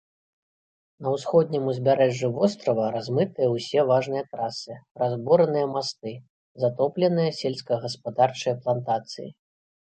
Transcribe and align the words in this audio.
На 1.07 1.11
ўсходнім 1.15 1.67
узбярэжжы 1.73 2.27
вострава 2.37 2.87
размытыя 2.95 3.51
ўсе 3.51 3.79
важныя 3.93 4.23
трасы, 4.33 4.79
разбураныя 5.03 5.65
масты, 5.77 6.11
затопленыя 6.67 7.31
сельскагаспадарчыя 7.45 8.59
плантацыі. 8.67 9.29